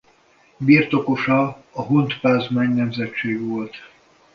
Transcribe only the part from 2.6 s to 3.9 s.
nemzetség volt.